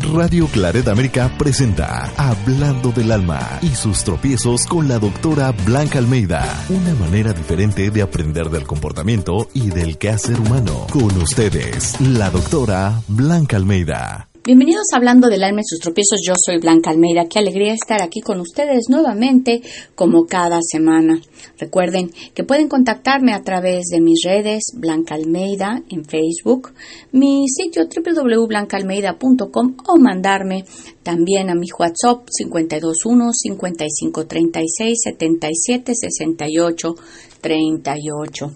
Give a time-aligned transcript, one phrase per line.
[0.00, 6.44] Radio Claret América presenta Hablando del Alma y sus tropiezos con la doctora Blanca Almeida.
[6.68, 10.86] Una manera diferente de aprender del comportamiento y del quehacer humano.
[10.90, 14.33] Con ustedes, la doctora Blanca Almeida.
[14.46, 16.20] Bienvenidos a Hablando del Alma y sus tropiezos.
[16.22, 17.24] Yo soy Blanca Almeida.
[17.30, 19.62] Qué alegría estar aquí con ustedes nuevamente,
[19.94, 21.18] como cada semana.
[21.58, 26.74] Recuerden que pueden contactarme a través de mis redes, Blanca Almeida en Facebook,
[27.10, 30.66] mi sitio www.blancaalmeida.com o mandarme
[31.02, 36.94] también a mi WhatsApp 521 5536 77 68
[37.40, 38.52] 38.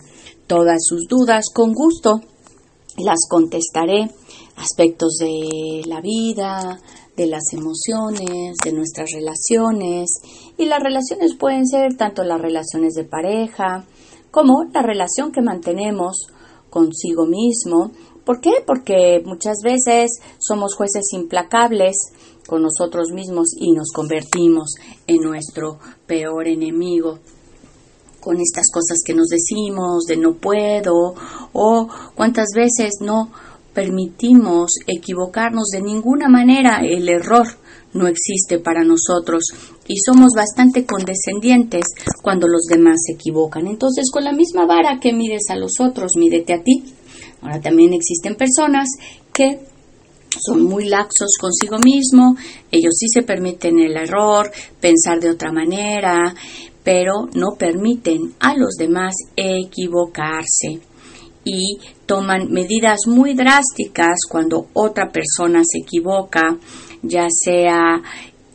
[0.47, 2.21] Todas sus dudas, con gusto,
[2.99, 4.11] las contestaré
[4.59, 6.81] aspectos de la vida,
[7.17, 10.11] de las emociones, de nuestras relaciones.
[10.57, 13.87] Y las relaciones pueden ser tanto las relaciones de pareja
[14.31, 16.27] como la relación que mantenemos
[16.71, 17.93] consigo mismo.
[18.25, 18.63] ¿Por qué?
[18.67, 21.97] Porque muchas veces somos jueces implacables
[22.47, 24.75] con nosotros mismos y nos convertimos
[25.07, 27.19] en nuestro peor enemigo
[28.21, 31.15] con estas cosas que nos decimos de no puedo
[31.53, 33.31] o cuántas veces no
[33.79, 37.47] permitimos equivocarnos de ninguna manera, el error
[37.93, 39.45] no existe para nosotros
[39.87, 41.85] y somos bastante condescendientes
[42.21, 43.69] cuando los demás se equivocan.
[43.69, 46.93] Entonces, con la misma vara que mides a los otros, mídete a ti.
[47.41, 48.89] Ahora también existen personas
[49.33, 49.61] que
[50.45, 52.35] son muy laxos consigo mismo,
[52.73, 56.35] ellos sí se permiten el error, pensar de otra manera,
[56.83, 60.81] pero no permiten a los demás equivocarse
[61.49, 66.59] y toman medidas muy drásticas cuando otra persona se equivoca,
[67.03, 68.03] ya sea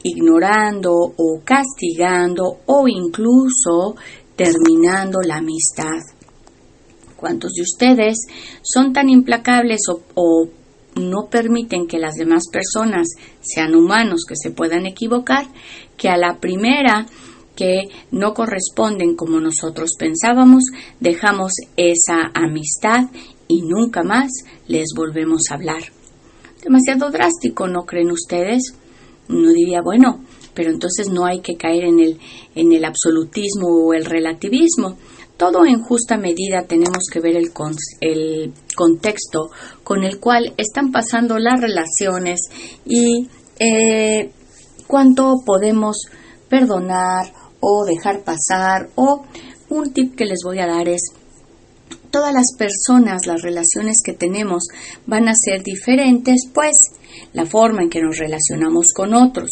[0.03, 3.95] ignorando o castigando o incluso
[4.35, 6.01] terminando la amistad.
[7.17, 8.17] ¿Cuántos de ustedes
[8.61, 10.49] son tan implacables o, o,
[10.95, 13.07] no permiten que las demás personas
[13.41, 15.47] sean humanos, que se puedan equivocar,
[15.97, 17.07] que a la primera
[17.55, 20.63] que no corresponden como nosotros pensábamos,
[20.99, 23.09] dejamos esa amistad
[23.47, 24.31] y nunca más
[24.67, 25.83] les volvemos a hablar.
[26.63, 28.73] Demasiado drástico, ¿no creen ustedes?
[29.29, 32.19] Uno diría, bueno, pero entonces no hay que caer en el,
[32.55, 34.97] en el absolutismo o el relativismo.
[35.37, 37.51] Todo en justa medida tenemos que ver el,
[38.01, 39.49] el contexto
[39.83, 42.39] con el cual están pasando las relaciones
[42.85, 43.27] y
[43.59, 44.31] eh,
[44.87, 45.97] cuánto podemos
[46.49, 47.33] perdonar
[47.65, 49.23] o dejar pasar o
[49.69, 51.01] un tip que les voy a dar es
[52.11, 54.63] todas las personas, las relaciones que tenemos
[55.07, 56.75] van a ser diferentes, pues
[57.31, 59.49] la forma en que nos relacionamos con otros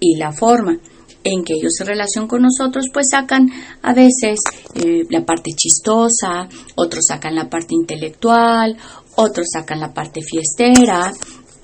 [0.00, 0.78] y la forma
[1.24, 3.48] en que ellos se relacionan con nosotros, pues sacan
[3.80, 4.40] a veces
[4.74, 8.76] eh, la parte chistosa, otros sacan la parte intelectual,
[9.14, 11.12] otros sacan la parte fiestera,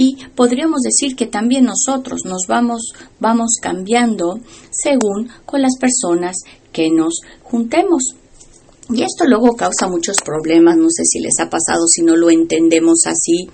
[0.00, 4.38] y podríamos decir que también nosotros nos vamos, vamos cambiando
[4.70, 6.36] según con las personas
[6.72, 8.14] que nos juntemos.
[8.90, 12.30] Y esto luego causa muchos problemas, no sé si les ha pasado si no lo
[12.30, 13.50] entendemos así,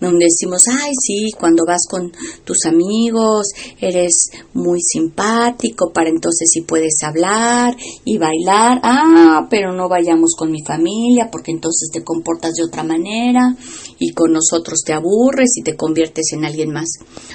[0.00, 2.12] donde decimos, ay, sí, cuando vas con
[2.44, 3.48] tus amigos,
[3.80, 10.50] eres muy simpático, para entonces sí puedes hablar y bailar, ah, pero no vayamos con
[10.50, 13.56] mi familia, porque entonces te comportas de otra manera
[13.98, 16.88] y con nosotros te aburres y te conviertes en alguien más.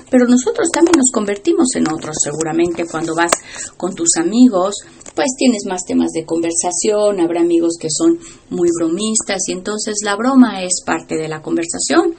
[0.09, 3.31] Pero nosotros también nos convertimos en otros, seguramente cuando vas
[3.77, 4.75] con tus amigos,
[5.15, 8.19] pues tienes más temas de conversación, habrá amigos que son
[8.49, 12.15] muy bromistas y entonces la broma es parte de la conversación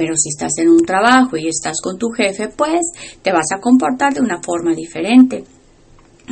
[0.00, 2.80] pero si estás en un trabajo y estás con tu jefe, pues
[3.20, 5.44] te vas a comportar de una forma diferente.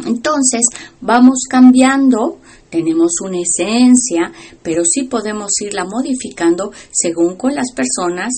[0.07, 0.63] Entonces,
[1.03, 2.39] vamos cambiando,
[2.71, 8.33] tenemos una esencia, pero sí podemos irla modificando según con las personas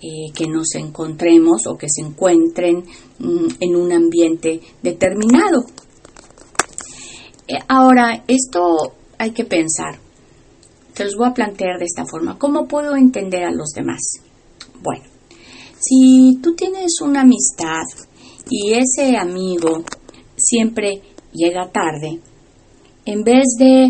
[0.00, 2.78] eh, que nos encontremos o que se encuentren
[3.20, 5.64] mm, en un ambiente determinado.
[7.46, 10.00] Eh, ahora, esto hay que pensar.
[10.92, 12.36] Te los voy a plantear de esta forma.
[12.36, 14.31] ¿Cómo puedo entender a los demás?
[15.84, 17.82] Si tú tienes una amistad
[18.48, 19.82] y ese amigo
[20.36, 21.02] siempre
[21.32, 22.20] llega tarde,
[23.04, 23.86] en vez de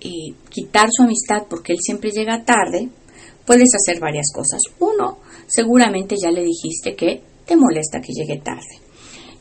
[0.00, 2.90] eh, quitar su amistad porque él siempre llega tarde,
[3.46, 4.60] puedes hacer varias cosas.
[4.78, 8.82] Uno, seguramente ya le dijiste que te molesta que llegue tarde.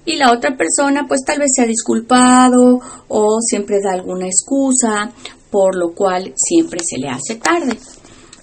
[0.06, 2.80] Y la otra persona, pues tal vez se ha disculpado
[3.10, 5.12] o siempre da alguna excusa,
[5.52, 7.78] por lo cual siempre se le hace tarde.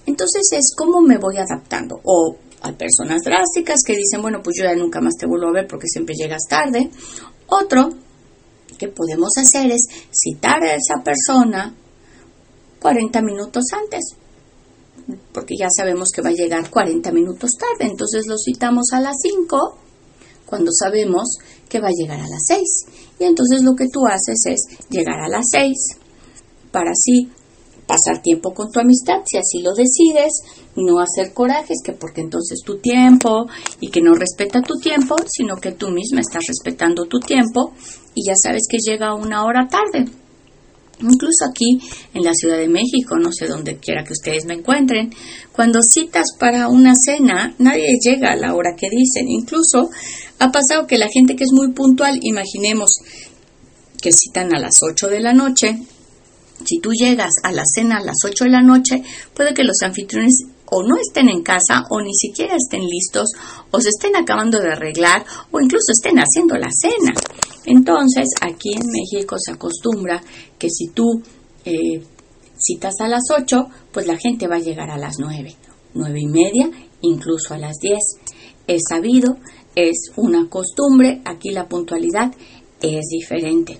[0.05, 1.99] Entonces es cómo me voy adaptando.
[2.05, 5.52] O hay personas drásticas que dicen, bueno, pues yo ya nunca más te vuelvo a
[5.52, 6.90] ver porque siempre llegas tarde.
[7.46, 7.90] Otro
[8.78, 11.75] que podemos hacer es citar a esa persona
[12.81, 14.16] 40 minutos antes.
[15.34, 19.16] porque ya sabemos que va a llegar 40 minutos tarde, entonces lo citamos a las
[19.20, 19.76] 5
[20.46, 21.37] cuando sabemos
[21.69, 22.62] que va a llegar a las 6.
[23.19, 25.76] Y entonces lo que tú haces es llegar a las 6
[26.72, 27.28] para así
[27.87, 30.32] pasar tiempo con tu amistad, si así lo decides,
[30.76, 33.47] no hacer corajes, que porque entonces tu tiempo
[33.81, 37.73] y que no respeta tu tiempo, sino que tú misma estás respetando tu tiempo
[38.15, 40.11] y ya sabes que llega una hora tarde.
[41.00, 41.81] Incluso aquí
[42.15, 45.12] en la Ciudad de México, no sé dónde quiera que ustedes me encuentren,
[45.53, 49.29] cuando citas para una cena, nadie llega a la hora que dicen.
[49.29, 49.91] Incluso
[50.38, 52.93] ha pasado que la gente que es muy puntual, imaginemos
[54.00, 55.81] que citan a las 8 de la noche,
[56.65, 59.03] si tú llegas a la cena a las 8 de la noche,
[59.35, 63.28] puede que los anfitriones o no estén en casa o ni siquiera estén listos
[63.70, 67.14] o se estén acabando de arreglar o incluso estén haciendo la cena.
[67.66, 70.22] Entonces, aquí en México se acostumbra
[70.58, 71.22] que si tú
[71.64, 72.02] eh,
[72.56, 75.55] citas a las 8, pues la gente va a llegar a las 9,
[75.94, 76.70] 9 y media,
[77.00, 77.99] incluso a las 10.
[78.66, 79.38] Es sabido,
[79.75, 82.32] es una costumbre, aquí la puntualidad
[82.81, 83.78] es diferente.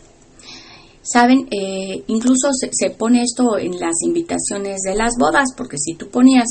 [1.05, 5.95] Saben, eh, incluso se, se, pone esto en las invitaciones de las bodas, porque si
[5.95, 6.49] tú ponías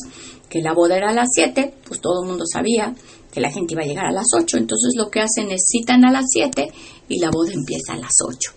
[0.47, 2.95] que la boda era a las 7, pues todo el mundo sabía
[3.31, 4.57] que la gente iba a llegar a las 8.
[4.57, 6.71] Entonces lo que hacen es citan a las 7
[7.09, 8.51] y la boda empieza a las 8.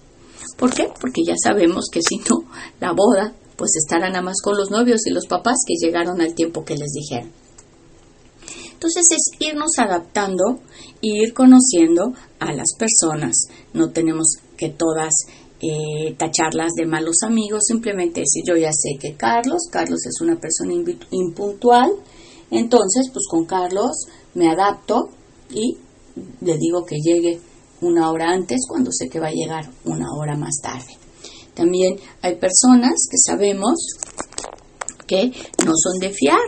[0.58, 0.90] ¿Por qué?
[1.00, 2.44] Porque ya sabemos que si no,
[2.80, 6.34] la boda pues estará nada más con los novios y los papás que llegaron al
[6.34, 7.30] tiempo que les dijeron.
[8.72, 10.60] Entonces es irnos adaptando
[11.02, 13.34] e ir conociendo a las personas.
[13.72, 15.14] No tenemos que todas
[15.60, 20.38] eh, tacharlas de malos amigos, simplemente decir yo ya sé que Carlos, Carlos es una
[20.38, 20.74] persona
[21.10, 21.92] impuntual,
[22.50, 25.08] entonces pues con Carlos me adapto
[25.50, 25.78] y
[26.40, 27.40] le digo que llegue
[27.80, 30.96] una hora antes cuando sé que va a llegar una hora más tarde.
[31.54, 33.74] También hay personas que sabemos
[35.06, 35.32] que
[35.64, 36.38] no son de fiar,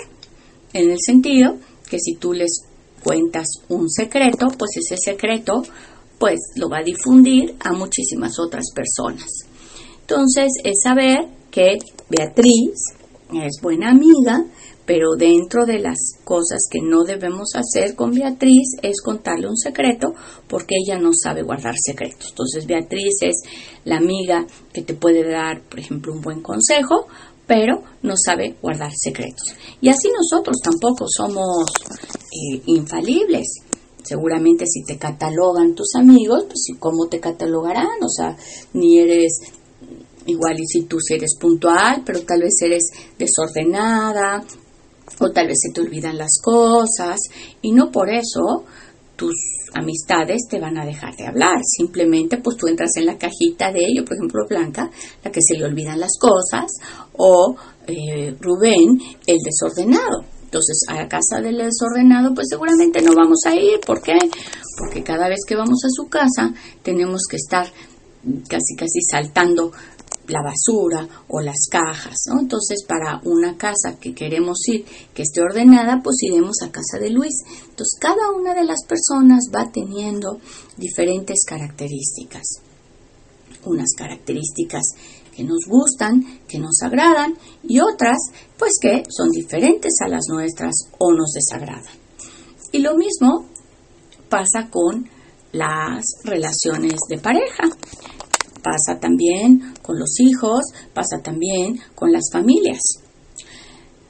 [0.72, 1.56] en el sentido
[1.88, 2.62] que si tú les
[3.02, 5.62] cuentas un secreto, pues ese secreto
[6.18, 9.28] pues lo va a difundir a muchísimas otras personas.
[10.00, 11.76] Entonces es saber que
[12.08, 12.74] Beatriz
[13.32, 14.44] es buena amiga,
[14.86, 20.14] pero dentro de las cosas que no debemos hacer con Beatriz es contarle un secreto
[20.48, 22.30] porque ella no sabe guardar secretos.
[22.30, 23.42] Entonces Beatriz es
[23.84, 27.06] la amiga que te puede dar, por ejemplo, un buen consejo,
[27.46, 29.54] pero no sabe guardar secretos.
[29.82, 31.66] Y así nosotros tampoco somos
[32.32, 33.46] eh, infalibles.
[34.08, 38.02] Seguramente si te catalogan tus amigos, pues ¿cómo te catalogarán?
[38.02, 38.36] O sea,
[38.72, 39.40] ni eres
[40.26, 44.44] igual y si tú eres puntual, pero tal vez eres desordenada,
[45.20, 47.18] o tal vez se te olvidan las cosas
[47.62, 48.64] y no por eso
[49.16, 49.34] tus
[49.74, 51.58] amistades te van a dejar de hablar.
[51.64, 54.90] Simplemente pues tú entras en la cajita de ello, por ejemplo Blanca,
[55.24, 56.70] la que se le olvidan las cosas,
[57.16, 57.56] o
[57.86, 60.37] eh, Rubén, el desordenado.
[60.48, 63.80] Entonces a la casa del desordenado pues seguramente no vamos a ir.
[63.86, 64.16] ¿Por qué?
[64.78, 67.70] Porque cada vez que vamos a su casa tenemos que estar
[68.48, 69.72] casi casi saltando
[70.28, 72.40] la basura o las cajas, ¿no?
[72.40, 74.84] Entonces, para una casa que queremos ir,
[75.14, 77.34] que esté ordenada, pues iremos a casa de Luis.
[77.62, 80.40] Entonces, cada una de las personas va teniendo
[80.76, 82.46] diferentes características.
[83.64, 84.82] Unas características
[85.38, 88.18] que nos gustan, que nos agradan, y otras,
[88.58, 91.94] pues que son diferentes a las nuestras o nos desagradan.
[92.72, 93.46] Y lo mismo
[94.28, 95.08] pasa con
[95.52, 97.70] las relaciones de pareja
[98.62, 102.80] pasa también con los hijos, pasa también con las familias.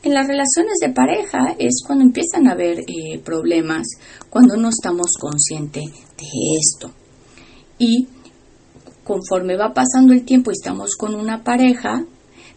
[0.02, 3.86] En las relaciones de pareja es cuando empiezan a haber eh, problemas,
[4.30, 6.26] cuando no estamos conscientes de
[6.58, 6.92] esto.
[7.78, 8.08] Y
[9.08, 12.04] conforme va pasando el tiempo y estamos con una pareja,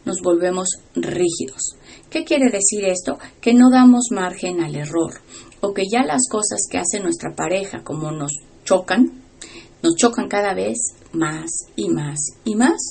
[0.04, 1.78] nos volvemos rígidos.
[2.10, 3.18] ¿Qué quiere decir esto?
[3.40, 5.14] Que no damos margen al error
[5.62, 8.34] o que ya las cosas que hace nuestra pareja, como nos
[8.66, 9.14] chocan,
[9.82, 10.78] nos chocan cada vez
[11.14, 12.82] más y más y más.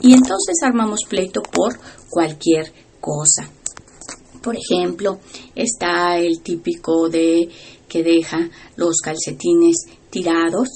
[0.00, 3.50] Y entonces armamos pleito por cualquier cosa.
[4.40, 5.18] Por ejemplo,
[5.56, 7.48] está el típico de
[7.88, 10.68] que deja los calcetines tirados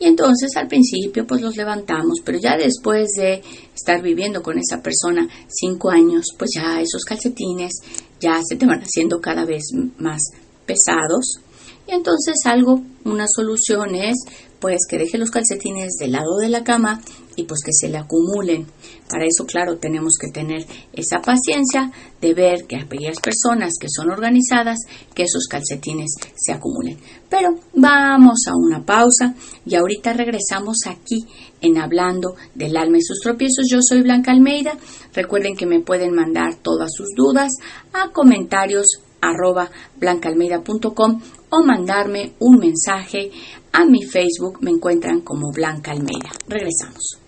[0.00, 3.42] y entonces al principio pues los levantamos, pero ya después de
[3.74, 7.72] estar viviendo con esa persona cinco años, pues ya esos calcetines
[8.20, 9.64] ya se te van haciendo cada vez
[9.98, 10.22] más
[10.66, 11.40] pesados.
[11.86, 14.16] Y entonces algo, una solución es
[14.60, 17.00] pues que deje los calcetines del lado de la cama
[17.38, 18.66] y pues que se le acumulen.
[19.08, 21.90] Para eso, claro, tenemos que tener esa paciencia
[22.20, 24.78] de ver que aquellas personas que son organizadas,
[25.14, 26.98] que esos calcetines se acumulen.
[27.30, 31.24] Pero vamos a una pausa y ahorita regresamos aquí
[31.60, 33.66] en Hablando del alma y sus tropiezos.
[33.70, 34.76] Yo soy Blanca Almeida.
[35.14, 37.52] Recuerden que me pueden mandar todas sus dudas
[37.92, 43.30] a comentarios arroba blancaalmeida.com o mandarme un mensaje
[43.72, 44.58] a mi Facebook.
[44.60, 46.30] Me encuentran como Blanca Almeida.
[46.48, 47.27] Regresamos.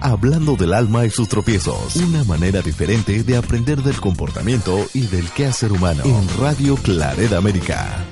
[0.00, 1.96] Hablando del alma y sus tropiezos.
[1.96, 6.02] Una manera diferente de aprender del comportamiento y del quehacer humano.
[6.04, 8.04] En Radio Claret América.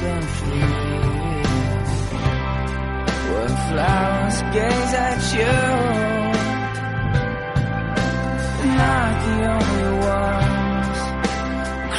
[0.00, 0.60] country
[3.30, 5.56] where flowers gaze at you.
[8.80, 10.98] Not the only ones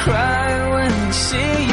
[0.00, 1.71] cry when they see you.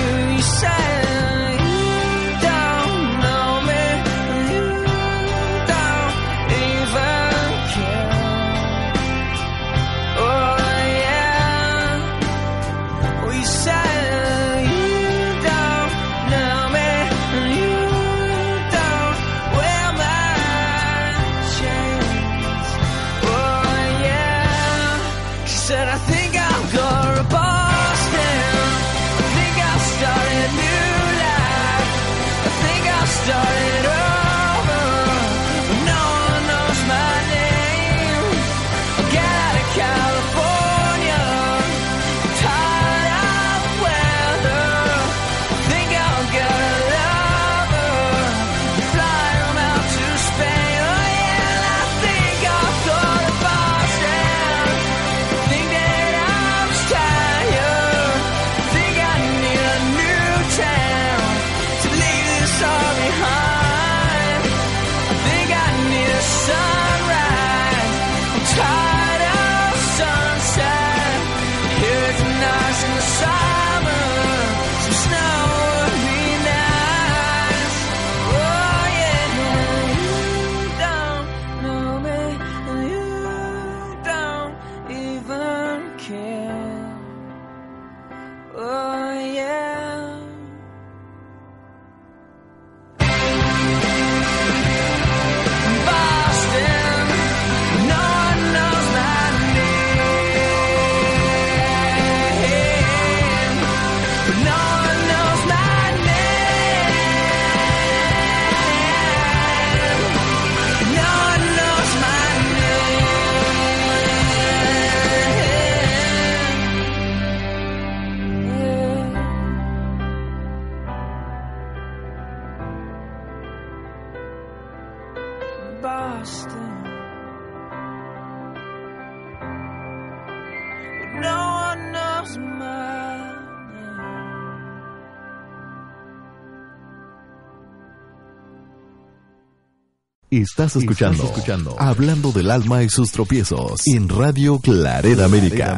[140.32, 141.76] Estás escuchando, escuchando.
[141.80, 145.76] Hablando del alma y sus tropiezos en Radio Claret América.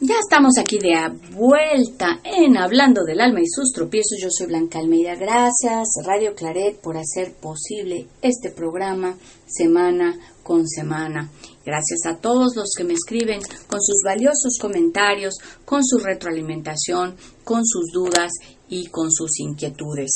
[0.00, 0.92] Ya estamos aquí de
[1.36, 4.18] vuelta en Hablando del Alma y sus tropiezos.
[4.20, 5.14] Yo soy Blanca Almeida.
[5.14, 11.30] Gracias Radio Claret por hacer posible este programa semana con semana.
[11.64, 15.34] Gracias a todos los que me escriben con sus valiosos comentarios,
[15.64, 18.32] con su retroalimentación, con sus dudas
[18.68, 20.10] y con sus inquietudes.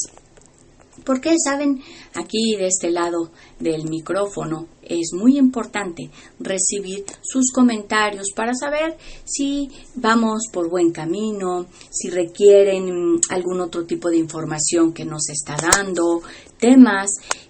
[1.08, 1.80] Porque, saben,
[2.12, 9.70] aquí de este lado del micrófono es muy importante recibir sus comentarios para saber si
[9.94, 16.20] vamos por buen camino, si requieren algún otro tipo de información que nos está dando,
[16.58, 17.08] temas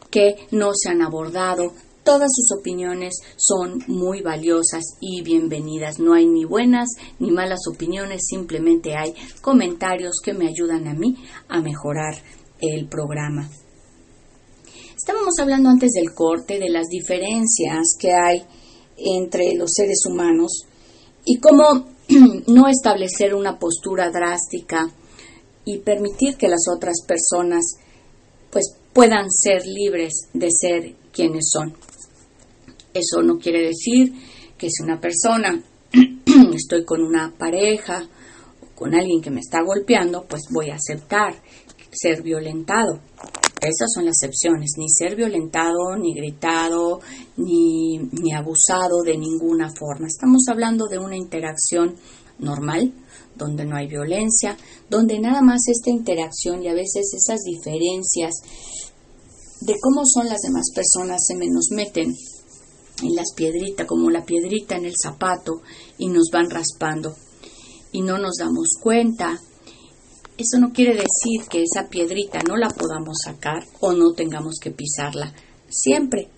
[0.09, 1.73] que no se han abordado.
[2.05, 5.99] Todas sus opiniones son muy valiosas y bienvenidas.
[5.99, 11.17] No hay ni buenas ni malas opiniones, simplemente hay comentarios que me ayudan a mí
[11.49, 12.23] a mejorar
[12.61, 13.49] el programa.
[14.97, 18.43] Estábamos hablando antes del corte de las diferencias que hay
[18.97, 20.67] entre los seres humanos
[21.25, 21.87] y cómo
[22.47, 24.91] no establecer una postura drástica
[25.65, 27.65] y permitir que las otras personas
[28.51, 31.75] pues puedan ser libres de ser quienes son.
[32.93, 34.13] Eso no quiere decir
[34.57, 35.63] que si una persona
[36.55, 38.03] estoy con una pareja
[38.63, 41.35] o con alguien que me está golpeando, pues voy a aceptar
[41.91, 43.01] ser violentado.
[43.61, 47.01] Esas son las excepciones, ni ser violentado, ni gritado,
[47.37, 50.07] ni, ni abusado de ninguna forma.
[50.07, 51.97] Estamos hablando de una interacción
[52.39, 52.93] normal,
[53.35, 54.57] donde no hay violencia,
[54.89, 58.35] donde nada más esta interacción y a veces esas diferencias
[59.61, 62.15] de cómo son las demás personas se nos meten
[63.03, 65.63] en las piedritas, como la piedrita en el zapato,
[65.99, 67.15] y nos van raspando.
[67.93, 69.41] Y no nos damos cuenta
[70.39, 74.71] eso no quiere decir que esa piedrita no la podamos sacar o no tengamos que
[74.71, 75.33] pisarla.
[75.69, 76.29] Siempre.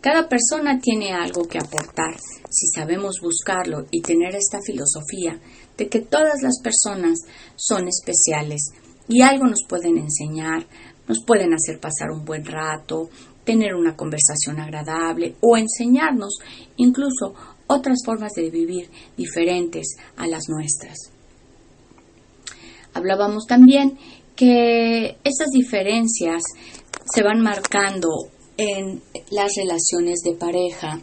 [0.00, 2.16] Cada persona tiene algo que aportar
[2.50, 5.40] si sabemos buscarlo y tener esta filosofía
[5.78, 7.20] de que todas las personas
[7.56, 8.72] son especiales
[9.08, 10.66] y algo nos pueden enseñar,
[11.08, 13.08] nos pueden hacer pasar un buen rato,
[13.44, 16.38] tener una conversación agradable o enseñarnos
[16.76, 17.34] incluso
[17.66, 21.13] otras formas de vivir diferentes a las nuestras.
[22.94, 23.98] Hablábamos también
[24.36, 26.42] que esas diferencias
[27.12, 28.08] se van marcando
[28.56, 31.00] en las relaciones de pareja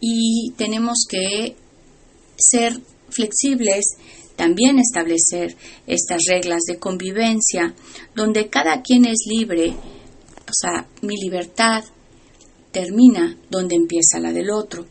[0.00, 1.56] y tenemos que
[2.36, 2.72] ser
[3.10, 3.84] flexibles,
[4.36, 7.74] también establecer estas reglas de convivencia
[8.14, 9.74] donde cada quien es libre,
[10.48, 11.84] o sea, mi libertad
[12.72, 14.86] termina donde empieza la del otro.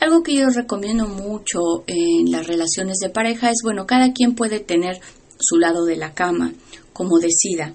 [0.00, 4.58] Algo que yo recomiendo mucho en las relaciones de pareja es, bueno, cada quien puede
[4.58, 4.98] tener
[5.38, 6.54] su lado de la cama,
[6.94, 7.74] como decida.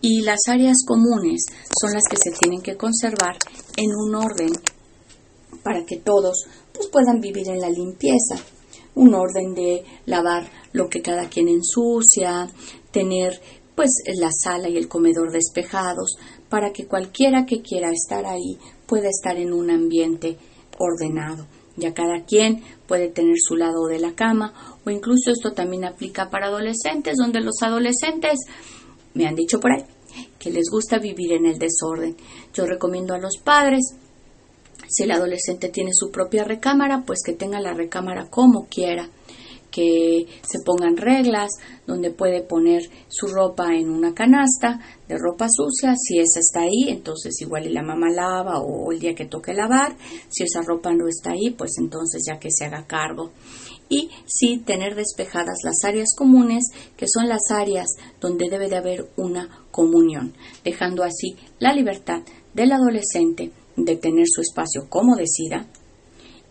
[0.00, 1.44] Y las áreas comunes
[1.80, 3.36] son las que se tienen que conservar
[3.76, 4.50] en un orden
[5.62, 8.42] para que todos pues, puedan vivir en la limpieza.
[8.96, 12.50] Un orden de lavar lo que cada quien ensucia,
[12.90, 13.40] tener
[13.76, 16.16] pues la sala y el comedor despejados,
[16.48, 20.38] para que cualquiera que quiera estar ahí pueda estar en un ambiente
[20.78, 21.46] ordenado.
[21.76, 26.30] Ya cada quien puede tener su lado de la cama o incluso esto también aplica
[26.30, 28.38] para adolescentes, donde los adolescentes
[29.14, 29.84] me han dicho por ahí
[30.38, 32.16] que les gusta vivir en el desorden.
[32.54, 33.94] Yo recomiendo a los padres,
[34.88, 39.10] si el adolescente tiene su propia recámara, pues que tenga la recámara como quiera
[39.76, 41.50] que se pongan reglas,
[41.86, 46.88] donde puede poner su ropa en una canasta de ropa sucia, si esa está ahí,
[46.88, 49.94] entonces igual y la mamá lava o el día que toque lavar,
[50.30, 53.32] si esa ropa no está ahí, pues entonces ya que se haga cargo.
[53.90, 56.64] Y sí tener despejadas las áreas comunes,
[56.96, 60.32] que son las áreas donde debe de haber una comunión,
[60.64, 62.22] dejando así la libertad
[62.54, 65.66] del adolescente de tener su espacio como decida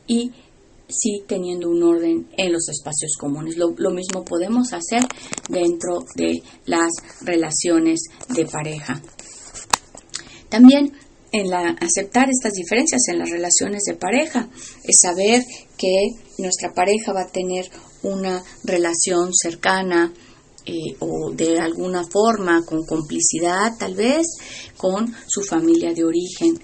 [0.08, 0.32] y
[0.88, 3.56] sí teniendo un orden en los espacios comunes.
[3.58, 5.04] Lo, mismo podemos hacer
[5.50, 9.02] dentro de las relaciones de pareja.
[10.50, 10.94] También
[11.32, 14.50] en la, aceptar estas diferencias en las relaciones de pareja
[14.84, 15.44] es saber
[15.78, 17.70] que nuestra pareja va a tener
[18.04, 20.14] una relación cercana
[20.66, 24.26] eh, o de alguna forma con complicidad tal vez
[24.78, 26.60] con su familia de origen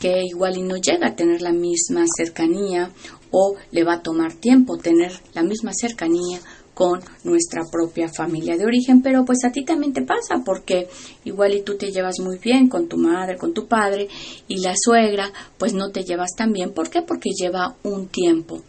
[0.00, 2.90] que igual y no llega a tener la misma cercanía
[3.32, 6.40] o le va a tomar tiempo tener la misma cercanía
[6.74, 10.88] con nuestra propia familia de origen, pero pues a ti también te pasa porque
[11.24, 14.08] igual y tú te llevas muy bien con tu madre, con tu padre
[14.48, 16.72] y la suegra pues no te llevas tan bien.
[16.72, 17.02] ¿Por qué?
[17.02, 18.62] Porque lleva un tiempo.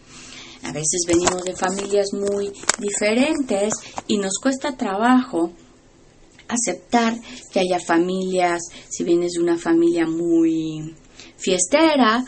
[0.63, 3.73] A veces venimos de familias muy diferentes
[4.07, 5.51] y nos cuesta trabajo
[6.47, 7.15] aceptar
[7.51, 10.95] que haya familias, si vienes de una familia muy
[11.37, 12.23] fiestera,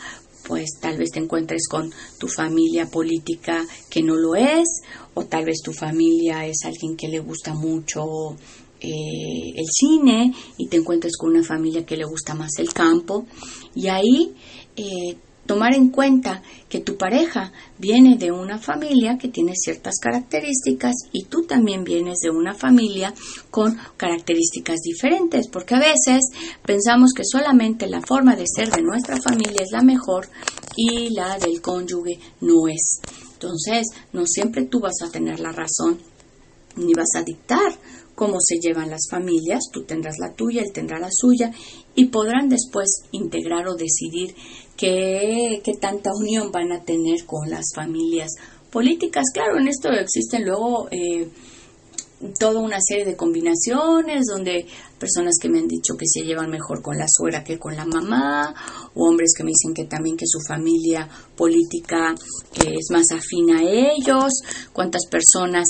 [0.46, 4.82] pues tal vez te encuentres con tu familia política que no lo es,
[5.14, 8.36] o tal vez tu familia es alguien que le gusta mucho
[8.80, 13.26] eh, el cine y te encuentres con una familia que le gusta más el campo.
[13.74, 14.34] Y ahí
[14.76, 20.94] eh, tomar en cuenta que tu pareja viene de una familia que tiene ciertas características
[21.12, 23.14] y tú también vienes de una familia
[23.50, 26.20] con características diferentes, porque a veces
[26.64, 30.28] pensamos que solamente la forma de ser de nuestra familia es la mejor
[30.76, 33.00] y la del cónyuge no es.
[33.34, 35.98] Entonces, no siempre tú vas a tener la razón
[36.76, 37.72] ni vas a dictar
[38.14, 41.52] cómo se llevan las familias, tú tendrás la tuya, él tendrá la suya
[41.94, 44.34] y podrán después integrar o decidir
[44.76, 48.30] qué, qué tanta unión van a tener con las familias
[48.70, 49.24] políticas.
[49.32, 51.28] Claro, en esto existen luego eh,
[52.38, 54.66] toda una serie de combinaciones donde
[54.98, 57.84] personas que me han dicho que se llevan mejor con la suegra que con la
[57.84, 58.54] mamá,
[58.94, 62.14] o hombres que me dicen que también que su familia política
[62.54, 64.32] es más afín a ellos,
[64.72, 65.68] cuántas personas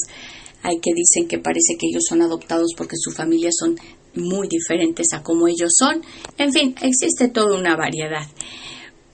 [0.63, 3.77] hay que dicen que parece que ellos son adoptados porque sus familias son
[4.15, 6.03] muy diferentes a como ellos son.
[6.39, 8.27] En fin, existe toda una variedad.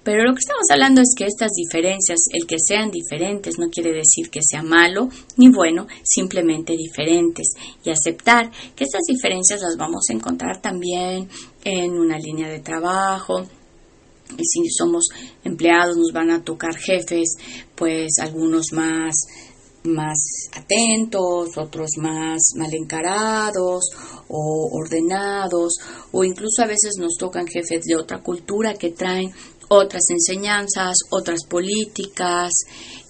[0.04, 3.92] Pero lo que estamos hablando es que estas diferencias, el que sean diferentes, no quiere
[3.92, 7.54] decir que sea malo ni bueno, simplemente diferentes.
[7.84, 11.28] Y aceptar que estas diferencias las vamos a encontrar también
[11.64, 13.46] en una línea de trabajo,
[14.38, 15.08] y si somos
[15.44, 17.36] empleados nos van a tocar jefes,
[17.74, 19.14] pues algunos más
[19.84, 20.16] más
[20.54, 23.84] atentos, otros más mal encarados
[24.28, 25.74] o ordenados,
[26.12, 29.32] o incluso a veces nos tocan jefes de otra cultura que traen
[29.74, 32.52] otras enseñanzas, otras políticas,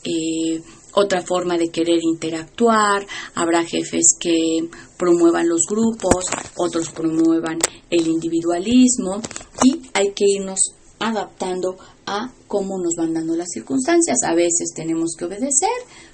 [0.05, 0.63] eh,
[0.95, 3.05] otra forma de querer interactuar.
[3.35, 7.59] Habrá jefes que promuevan los grupos, otros promuevan
[7.91, 9.21] el individualismo
[9.65, 10.61] y hay que irnos
[11.01, 14.19] adaptando a cómo nos van dando las circunstancias.
[14.25, 15.69] A veces tenemos que obedecer,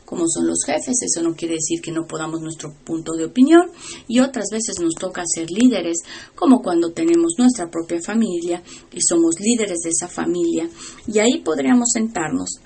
[0.09, 3.71] como son los jefes, eso no quiere decir que no podamos nuestro punto de opinión.
[4.07, 5.99] Y otras veces nos toca ser líderes,
[6.35, 10.67] como cuando tenemos nuestra propia familia y somos líderes de esa familia.
[11.07, 12.59] Y ahí podríamos sentarnos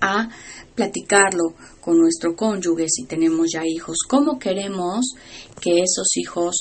[0.00, 0.30] a
[0.74, 5.14] platicarlo con nuestro cónyuge si tenemos ya hijos, cómo queremos
[5.60, 6.56] que esos hijos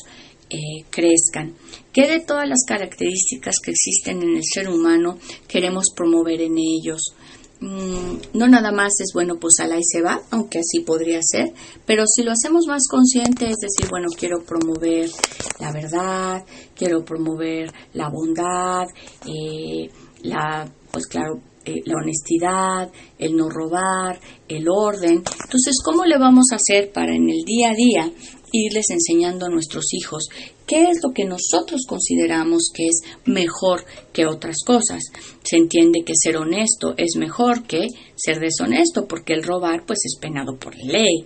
[0.52, 1.56] eh, crezcan,
[1.92, 5.18] qué de todas las características que existen en el ser humano
[5.48, 7.16] queremos promover en ellos,
[7.62, 11.20] Mm, no nada más es bueno, pues a la y se va, aunque así podría
[11.22, 11.54] ser,
[11.86, 15.12] pero si lo hacemos más consciente, es decir, bueno, quiero promover
[15.60, 16.44] la verdad,
[16.76, 18.88] quiero promover la bondad,
[19.28, 19.92] eh,
[20.24, 25.18] la, pues claro, eh, la honestidad, el no robar, el orden.
[25.18, 28.12] Entonces, ¿cómo le vamos a hacer para en el día a día
[28.52, 30.30] irles enseñando a nuestros hijos
[30.72, 35.04] qué es lo que nosotros consideramos que es mejor que otras cosas.
[35.44, 40.18] Se entiende que ser honesto es mejor que ser deshonesto, porque el robar pues es
[40.18, 41.26] penado por la ley.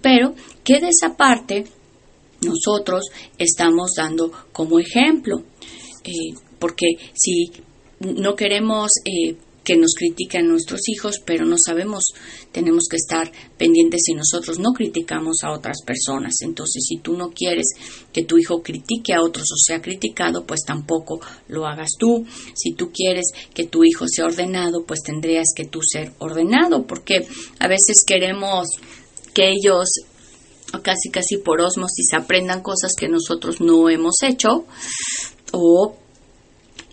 [0.00, 1.64] Pero ¿qué de esa parte
[2.40, 5.42] nosotros estamos dando como ejemplo.
[6.04, 7.50] Eh, porque si
[8.00, 9.36] no queremos eh,
[9.68, 12.14] que nos critican nuestros hijos, pero no sabemos,
[12.52, 16.36] tenemos que estar pendientes si nosotros no criticamos a otras personas.
[16.40, 17.66] Entonces, si tú no quieres
[18.10, 22.24] que tu hijo critique a otros o sea criticado, pues tampoco lo hagas tú.
[22.54, 27.26] Si tú quieres que tu hijo sea ordenado, pues tendrías que tú ser ordenado, porque
[27.58, 28.68] a veces queremos
[29.34, 29.90] que ellos
[30.82, 34.64] casi casi por osmosis aprendan cosas que nosotros no hemos hecho
[35.52, 35.94] o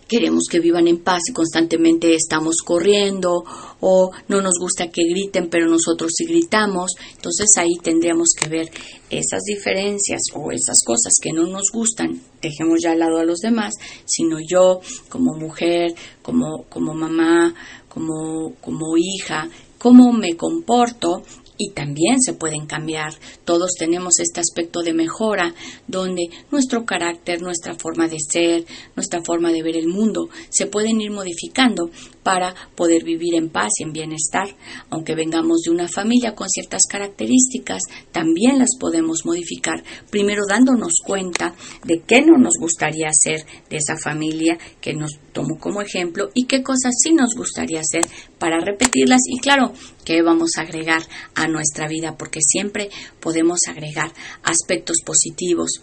[0.08, 3.44] queremos que vivan en paz y constantemente estamos corriendo
[3.80, 6.92] o no nos gusta que griten pero nosotros sí gritamos.
[7.16, 8.70] Entonces ahí tendríamos que ver
[9.10, 13.40] esas diferencias o esas cosas que no nos gustan, dejemos ya al lado a los
[13.40, 13.74] demás,
[14.06, 17.54] sino yo como mujer, como, como mamá,
[17.90, 21.24] como, como hija, cómo me comporto
[21.58, 23.14] y también se pueden cambiar.
[23.44, 25.54] Todos tenemos este aspecto de mejora
[25.88, 28.66] donde nuestro carácter, nuestra forma de ser,
[28.96, 31.90] nuestra forma de ver el mundo se pueden ir modificando
[32.24, 34.56] para poder vivir en paz y en bienestar.
[34.90, 41.56] Aunque vengamos de una familia con ciertas características, también las podemos modificar, primero dándonos cuenta
[41.84, 46.46] de qué no nos gustaría hacer de esa familia que nos tomó como ejemplo y
[46.46, 48.06] qué cosas sí nos gustaría hacer
[48.40, 49.74] para repetirlas y claro,
[50.06, 51.02] qué vamos a agregar
[51.36, 52.90] a nuestra vida, porque siempre
[53.20, 54.14] podemos agregar
[54.44, 55.82] aspectos positivos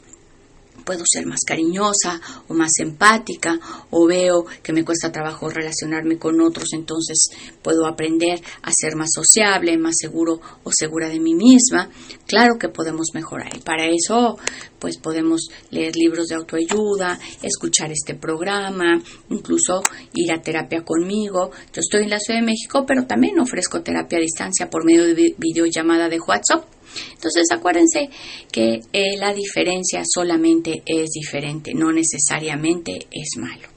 [0.85, 3.59] puedo ser más cariñosa o más empática
[3.91, 7.29] o veo que me cuesta trabajo relacionarme con otros, entonces
[7.63, 11.89] puedo aprender a ser más sociable, más seguro o segura de mí misma.
[12.33, 14.39] Claro que podemos mejorar y para eso
[14.79, 19.83] pues podemos leer libros de autoayuda, escuchar este programa, incluso
[20.15, 21.51] ir a terapia conmigo.
[21.75, 25.15] Yo estoy en la Ciudad de México, pero también ofrezco terapia a distancia por medio
[25.15, 26.65] de videollamada de WhatsApp.
[27.13, 28.09] Entonces acuérdense
[28.51, 33.69] que eh, la diferencia solamente es diferente, no necesariamente es malo.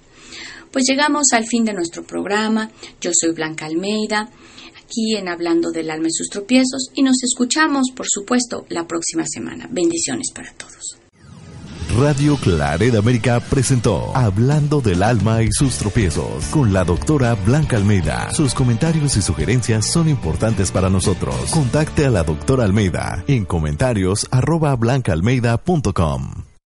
[0.71, 2.71] Pues llegamos al fin de nuestro programa.
[3.01, 4.29] Yo soy Blanca Almeida,
[4.85, 9.25] aquí en Hablando del alma y sus tropiezos, y nos escuchamos, por supuesto, la próxima
[9.25, 9.67] semana.
[9.69, 10.97] Bendiciones para todos.
[11.97, 18.31] Radio Claret América presentó Hablando del alma y sus tropiezos con la doctora Blanca Almeida.
[18.33, 21.35] Sus comentarios y sugerencias son importantes para nosotros.
[21.51, 26.54] Contacte a la doctora Almeida en comentarios arroba blancaalmeida.com.